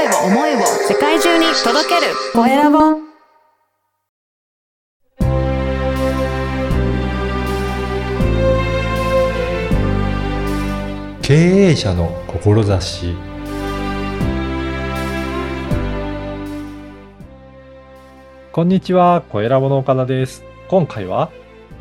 [0.00, 2.78] 声を思いを世界中に届けるコエラボ
[11.20, 13.14] 経営者の志
[18.52, 20.44] こんにちは、コエラボの岡田です。
[20.68, 21.30] 今回は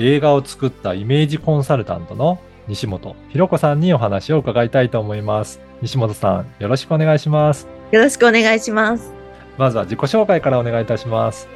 [0.00, 5.60] 映画を作ったイメージコンサルタントの西本博子さんにお話を伺いたいと思います。
[5.82, 7.77] 西本さん、よろしくお願いします。
[7.90, 9.14] よろしくお願いします。
[9.56, 11.48] まずは自己紹介からお願いいたします。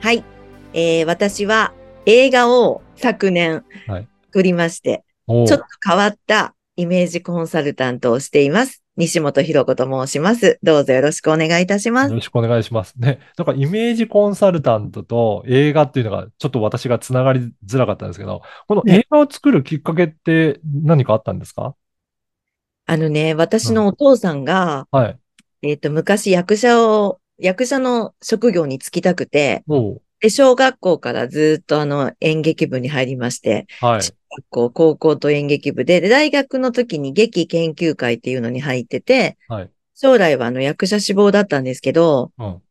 [0.00, 0.24] はい。
[0.72, 1.72] えー、私は
[2.04, 8.82] 映画を昨年はい作りまして、おーちょっと変わったイメージコンサルタントをしています。
[8.96, 10.58] 西本博子と申します。
[10.64, 12.10] どうぞよろしくお願いいたします。
[12.10, 12.94] よろしくお願いします。
[12.98, 13.20] ね。
[13.38, 21.76] なんかイメージコンサルタントと映画っていうのがちょっと私がつながりづらかったんですけど、この映画を作るきっかけって何かあったんですか？
[22.86, 25.18] あのね、私のお父さんが、はい。
[25.62, 29.64] えっ、と、昔役者を、役者の職業に就きたくて、
[30.20, 34.02] で、小学校からずっとあの演劇部に入りまして、はい。
[34.02, 39.70] 中学校、高校と演劇部で、で大学の時に劇研究会っていうのに入ってて、はい。
[39.94, 42.62] 将来はあの役者志望だったんですけど、うん。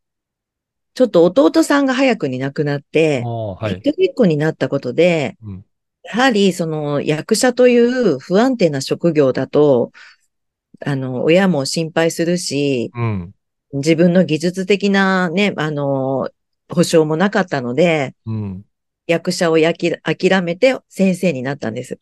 [0.94, 3.75] ちょっと弟さんが早くに亡くなって、はい。
[3.75, 5.66] 一人っ子になったことで、うん。
[6.03, 9.92] やはりその役者という不安定な職業だと、
[10.86, 13.33] あの、親も心配するし、うん。
[13.73, 16.30] 自分の技術的なね、あの、
[16.69, 18.64] 保証もなかったので、うん。
[19.08, 21.97] 役者をやき諦めて先生になったんです。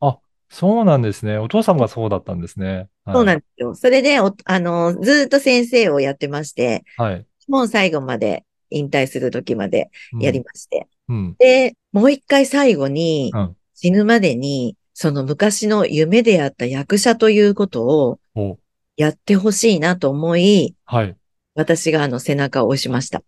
[0.49, 1.37] そうなんですね。
[1.37, 2.87] お父さんがそうだったんですね。
[3.05, 3.75] そうなんんですよ。
[3.75, 7.25] それで、おあの、ずっと先生をやってまして、はい。
[7.47, 10.87] もう最後まで引退する時までうんやりまして。
[11.09, 11.35] うん。
[11.37, 18.57] で、もう一回最後にうん死ぬまでに、その昔の夢であった役者ということをお
[18.97, 21.15] やってほしいなと思い、はい。
[21.53, 23.23] 私があの背中を押しました。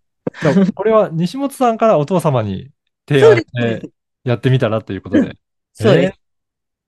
[0.76, 2.70] これは西本さんからお父様に
[3.08, 3.38] 提案。
[3.38, 3.90] して
[4.24, 5.38] やってみたらということで。
[5.74, 6.10] そうです。
[6.10, 6.28] えー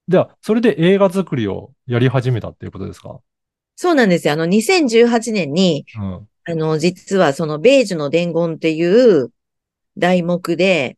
[0.09, 3.19] じゃあ、それで映画作りをやり始めたっていうことですか？
[3.75, 4.33] そうなんですよ。
[4.33, 6.27] あの、2018年に、うん。
[6.45, 9.29] あの、実はその、ベージュの伝言っていう
[9.99, 10.97] 題目で、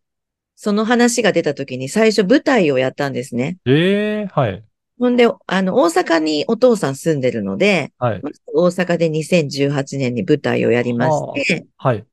[0.55, 3.57] その話が出た時に最初舞台をやったんですね。
[3.65, 4.63] ええはい。
[5.01, 8.21] ほんで、あの、大阪にお父さん住んでるので、はい。
[8.53, 12.05] 大阪で2018年に舞台をやりまして、はい。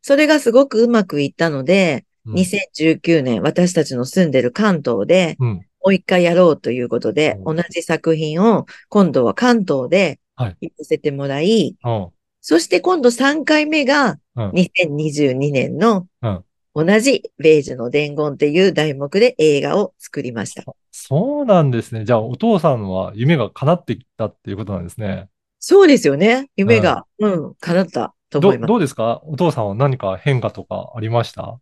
[0.00, 5.48] それがすごくうまくいったので、うん2019年、私たちの住んでる関東で、うん。
[5.54, 12.08] もう一回やろうということで、う同じ作品を今度は関東ではいやらせてもらい、うん。
[12.40, 16.44] そして今度3回目がうん2022年のうん
[16.74, 20.64] 同じベージュの伝言っていう題目で映画を作りました。
[20.90, 22.04] そうなんですね。
[22.04, 25.28] じゃあ、お父さんは夢が叶ってきたっていうことなんですね。
[25.60, 26.50] そうですよね。
[26.56, 28.68] 夢が、うん、叶ったと思います。
[28.68, 29.22] どどうですか？
[29.24, 31.58] お父さんは何か変化とかありました？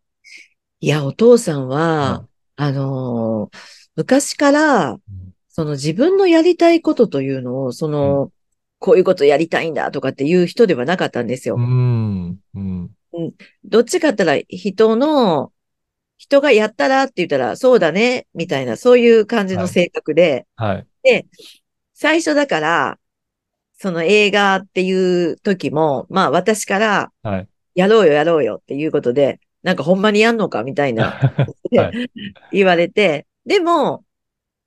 [0.81, 3.59] いや、お父さんうはん、あのー
[3.95, 5.01] 昔から、うん
[5.55, 8.33] その自分のやりたいことというのを、その、
[8.79, 11.57] こういうことやりたいんだとかっていう人ではなかったんですよ。
[11.57, 12.39] うん。
[12.55, 12.91] うん。
[13.65, 15.53] どっちかって言ったら人の、
[16.19, 20.87] 人がやったらって言ったら、そうだね、みたいな、そういう感じの性格で、はい。
[21.03, 21.27] で、
[21.95, 22.99] 最初だから、
[23.75, 27.49] その映画っていう時も、まあ私から、はい。
[27.75, 31.19] やろうよやろうよっていうことで、なんかほんまにやんのかみたいな。
[31.77, 32.11] はい。
[32.53, 34.05] 言われて、でも、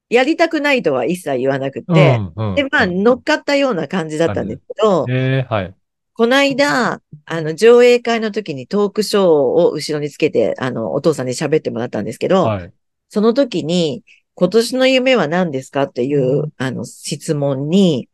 [0.09, 5.73] やりたくないとは一切言わなくて、うんうんで、まあ乗っかったような感じだったんですけど、ええはい。
[6.15, 12.73] この間、あの、上映会の時にトークショーを後ろにつけて、あの、お父さんに喋ってもらったんですけど、はい。
[13.09, 18.07] その時に、今年の夢は何ですかっていう、あの、質問に、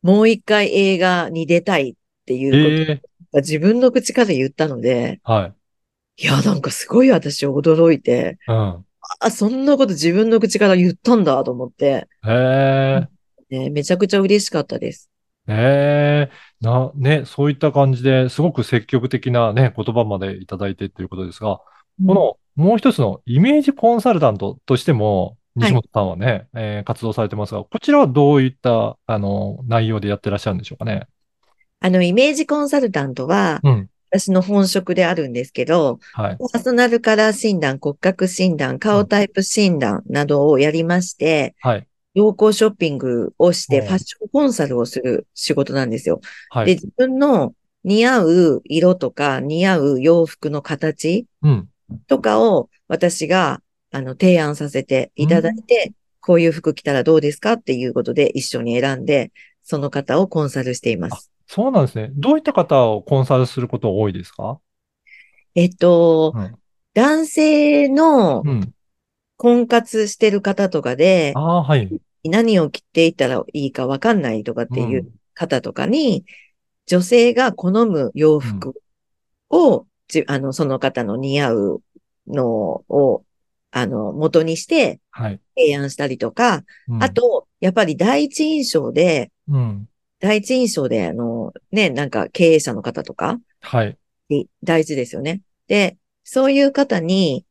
[0.00, 5.54] もう一回映画に出たいっていうええことが自分の口から言ったので、は
[6.16, 6.24] い。
[6.24, 8.86] いや、なんかすごい私驚いて、うん。
[9.20, 13.08] あ、そんなこと自分の口から言ったんだと思って、へえ。
[13.50, 15.10] ね、めちゃくちゃ嬉しかったです。
[15.48, 21.60] ええな、ね、そういった感じですごく積極的なね、言葉までいただいてということですが、
[22.06, 31.06] このもう一つのイメージコンサルタントとしても、はい西本さんはね、えー活動されてますが、こちらはどういった、あの、内容でやってらっしゃるんでしょうかね？
[31.80, 33.88] あの、イメージコンサルタントは、うん。
[34.10, 36.36] 私の本職であるんですけど、はい。
[36.52, 41.86] パーソナルカラー診断、骨格診断、顔タイプ診断などをやりまして、はい。
[42.16, 46.20] 洋行ショッピングをしてうんファッションコンサルをする仕事なんですよ。
[46.22, 46.68] で、はい。
[46.68, 47.54] 自分の
[47.84, 51.68] 似合う色とか似合う洋服の形うん。
[52.08, 53.60] とかを私が
[53.92, 59.30] あの提案させていただいて、こういう服着たらどうですかっていうことで一緒に選んで、
[59.62, 61.30] その方をコンサルしています。
[61.46, 62.10] そうなんですね。
[62.14, 64.58] どういった方をコンサルすること多いですか？
[65.54, 66.54] えっと、うん。
[66.94, 68.72] 男性のうん。
[69.36, 72.00] 婚活してる方とかであ、あ、はい。
[72.24, 76.24] 何を着ていったらいいかわかんないとかっていう方とかに、
[76.86, 78.80] 女性が好む洋服
[79.50, 81.82] を、じあの、その方の似合う
[82.26, 82.48] の
[82.88, 83.24] を、
[83.70, 85.40] あの、元にしてはい。
[85.56, 89.88] 提案したりとか、うんあ、と、やっぱり第一印象で、うん。
[90.20, 93.96] 第一印象で、あの、ね、なんか経営者の方とか、はい。
[94.28, 95.40] に大事ですよね。
[95.66, 97.45] で、そういう方に、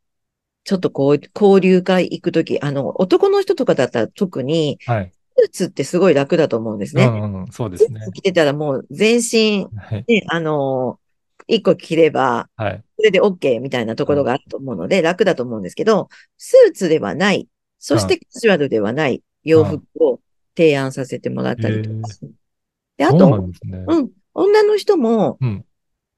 [0.66, 5.12] ちょっとこう、交流会行くとき、あの、男の人とかだったら特に、はい。
[5.38, 7.06] スーツってすごい楽だと思うんですね。
[7.06, 10.06] うんうんうん、そうですね着てたらもう全身、はい。
[10.08, 10.98] ね、あの、
[11.48, 12.84] 一個着れば、はい。
[12.98, 17.48] それで OK みたいなところがあると思うので、楽だと思うんですけど、スーツではない、
[17.78, 20.20] そしてカジュアルではない洋服を
[20.58, 22.08] 提案させてもらったりとか。
[22.98, 23.28] で、あと。
[23.28, 25.66] うん、女の人も、うん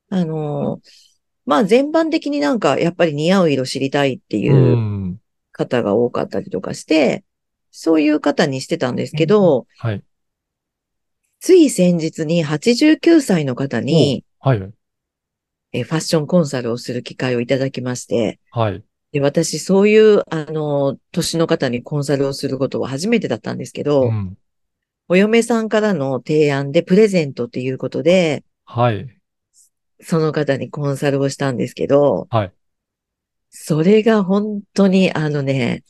[0.10, 1.07] あのー
[1.48, 5.20] まあ全般的になんかやっぱり似合う色知りたいっていううん
[5.58, 7.24] 方が多かったりとかして、
[7.72, 10.04] そういう方にしてたんですけど、はい。
[11.40, 14.72] つい先日に89歳の方にはい。
[15.74, 18.84] えファッションコンサルをする機会をいただきまして、はい。
[19.12, 24.38] で私そういう、あのー、年の方にコンサルをすることは初めてだったんですけど、うん。
[25.10, 29.17] お嫁さんからの提案でプレゼントっていうことで、はい。
[30.02, 32.54] その方にコンサルをしたんですけど、はい。
[33.50, 35.84] それが本当にあのね、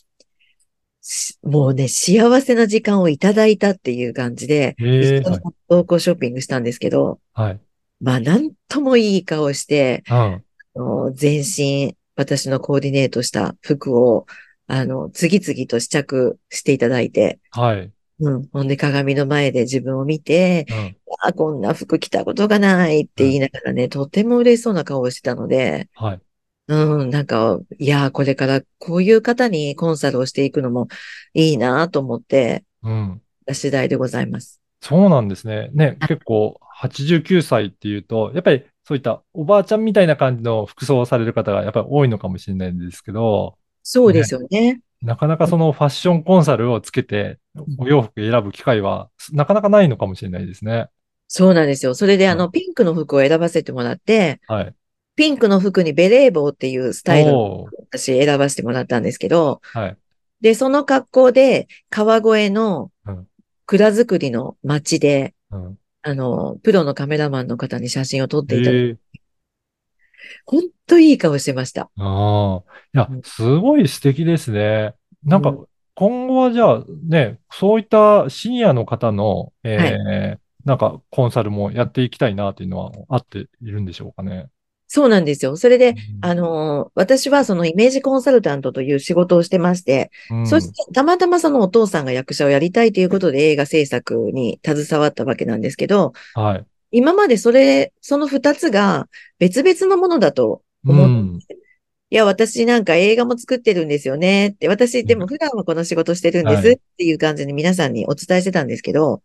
[1.02, 5.40] しもうね、幸せな時間をいただいたっていう感じで、ええ一緒に
[5.70, 7.60] 同行ショッピングしたんですけど、はい。
[8.02, 10.16] まあ、なんともいい顔して、うん。
[10.16, 10.42] あ
[10.76, 14.26] の全身、私のコーディネートした服を、
[14.68, 17.92] あの、次々と試着していただいて、はい。
[18.20, 18.48] うん。
[18.48, 20.98] ほんで鏡の前で自分を見て、うん。
[21.22, 26.22] あ、こんな服着たことがないって言いながらね、とても嬉しそうな顔をしてたので、はい。
[26.70, 30.88] うん、なんか、いやー、これからこういう方にコンサルをしていくのも
[31.34, 33.22] いいなと思って、うん。
[33.46, 34.62] た次第でございます。
[34.82, 35.70] そうなんですね。
[35.74, 44.82] ね、結構、89歳っていうと、やっぱりそういったおばあちゃんみたいな感じの服装をされる方がやっぱり多いのかもしれないんですけど、そうですよね。
[45.02, 47.40] なかなかそのファッションコンサルをつけて、
[47.78, 50.88] お洋服選ぶ機会はなかなかないのかもしれないですね。
[51.28, 51.94] そうなんですよ。
[51.94, 54.76] それであの、うんピンクの服を選ばせてもらって、はい。
[55.16, 59.98] ピンクの服にベレー帽っていうスタイルを私選ばせてもらったんですけど、はい。
[60.42, 63.28] で、その格好で川越のうん
[63.66, 65.78] 蔵造りの街で、うん。
[66.02, 68.98] あの、プロのカメラマンの方に写真を撮っていただいて、ええ
[70.46, 71.90] ほんといい顔してました。
[71.98, 72.64] ああ。
[72.94, 74.94] いやうん、すごい素敵ですね。
[75.24, 75.66] なんかうん、
[75.96, 84.48] 今後はじゃあね、そういったシニアの方の、えーなんかコンサルもやっていきたいなっていうのはあっているんでしょうかね。
[84.90, 85.56] そうなんですよ。
[85.58, 96.66] それで、うんあの、私はそのイメージコンサルタントという仕事をしてまして、うんそしてたまたまそのお父さんが役者をやりたいということで映画制作に携わったわけなんですけど、はい。
[96.92, 99.08] 今までそれ、その二つが
[99.40, 101.58] 別々のものだとう思ってん。
[102.10, 109.22] いや、私なんか映画も作ってるんですよねって、私でも普段はこの仕事してるんではいすっていう感じに皆さんにお伝えしてたんですけど、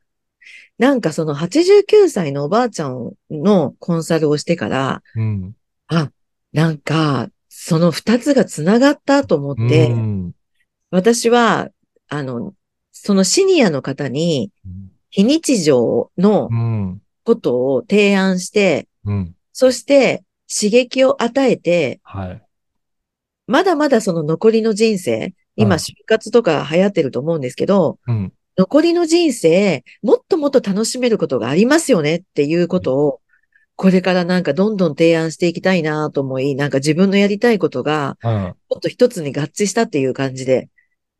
[0.79, 5.55] なんかその89歳のおばあちゃんのコンサルをしてから、うん。
[5.87, 6.11] あ、
[6.53, 10.33] なんか、その二つがつながったと思って、うん
[10.91, 11.71] 私は、
[12.09, 12.53] あの、
[12.91, 14.53] そのシニアの方に
[15.09, 17.03] 非日常のうん。
[17.25, 19.35] ことを提案して、うん。
[19.53, 22.43] そして刺激を与えて、はい。
[23.47, 28.33] まだまだその残りの人生、はい今就活とか流行ってると思うんですけど、うん。
[28.57, 33.21] 残りの人生、もっともっと楽しめることがありますよねっていうことを、
[33.77, 38.33] これからなんかどんどん提案していきたいなと思い、なんか自分のやりたいことが、うん。
[38.33, 40.71] もっと一つに合致したっていう感じで、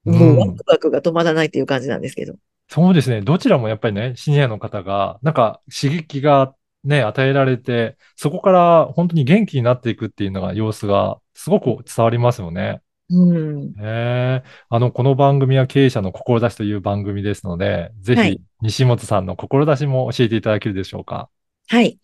[0.05, 2.35] うんもうワクワクが止まらないっていう感じなんですけど。
[2.69, 3.21] そうですね。
[3.21, 6.55] どちらもやっぱりね、シニアの方が、なんか刺激が
[6.85, 12.81] ね、与えられて、そこから本当に元気になっていくっていうのが、様子がすごく伝わりますよね。
[13.11, 13.75] うん。
[13.79, 21.29] ええあの、この番組は経営者の志という番組ですので、ぜひはい、西本さんの志も教えていただけるでしょうか。
[21.69, 21.99] はい。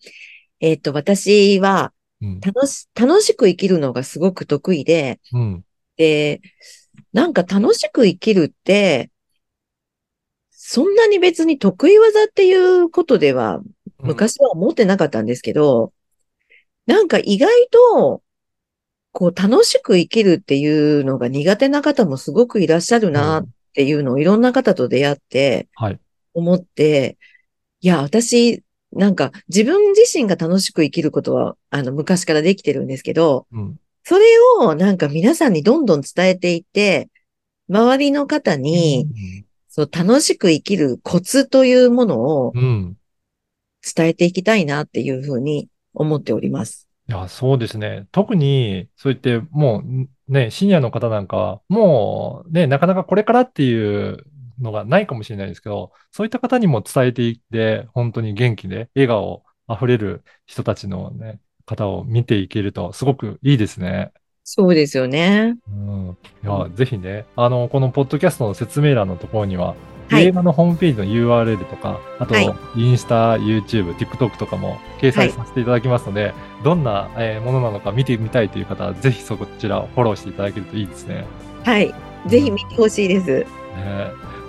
[0.59, 2.39] えっと、私はうん。
[2.41, 5.63] 楽し、楽しく生きるのがすごく得意で、うん。
[5.95, 6.41] で、
[7.13, 9.09] なんか楽しく生きるって、
[10.71, 13.59] そんなに別に得意技っていうことでは
[13.97, 15.93] 昔は思ってなかったんですけど、
[16.85, 18.21] なんか意外と、
[19.11, 25.99] こう楽しく生きるっていうのが苦手な方もすごくいらっしゃるなっていうのをいろんな方と出会ってはい。
[26.35, 27.17] 思って、
[27.81, 28.61] いや、私、
[28.91, 33.79] なんか自分自身が楽しく生きることは、あの、昔からできてるんですけど、うん。
[34.03, 34.25] それ
[34.59, 37.09] をなんか皆さんにどんどん伝えていって、
[37.67, 39.07] 周りの方に、
[39.91, 42.95] 楽しく生きるコツというものをうん。
[43.95, 46.89] 伝えていきたいなっていうふうに思っております。
[47.07, 48.07] いや、そうですね。
[48.11, 54.25] 特に、そう言って、もう、ね、シニアの方なんかは、もう、ね、なかなかこれからっていう
[54.59, 64.11] のがないかもしれないですけど、そういった方にも伝えていって、本当に元気で、笑顔あふれる人たちのね、方を見ていけると、すごくいいですね。
[64.51, 65.57] そうですよね。
[65.67, 66.17] うん。
[66.43, 69.75] いや、ぜひね、あの、このポッドキャストの説明欄のところには、
[70.09, 81.25] はい映画のホームページの URL とか、あと、はいインスタ、YouTube、TikTok とかも掲載させていただきますので、どんな、えーものなのか見てみたいという方は、ぜひそちらをフォローしていただけるといいですね。
[81.63, 81.93] はい。
[82.25, 83.27] ぜひ見てほしいです。
[83.27, 83.45] ね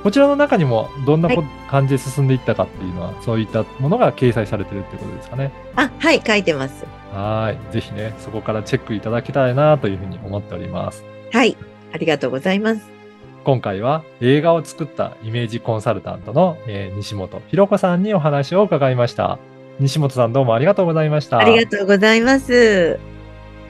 [0.03, 5.53] こちらの中にもどんなこは感じで進んでいったかっていうのは、そういったものが掲載されてるってことですかね。
[5.77, 6.85] あ、はい、書いてます。
[7.13, 7.73] はい。
[7.73, 11.05] ぜひね、そこからチェックいただけたらなというふうに思っております。
[11.33, 11.57] はい。
[11.93, 13.01] ありがとうございます。
[13.45, 19.39] 今回は映画を作ったイメージコンサルタントの、えー西本ひろ子さんにお話を伺いました。
[19.79, 21.39] 西本さんどうもありがとうございました。
[21.39, 22.99] ありがとうございます。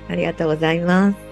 [0.09, 1.30] ありがとうございます。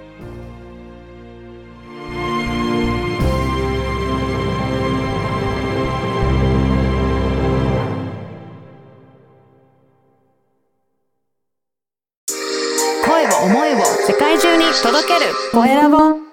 [15.51, 16.28] 声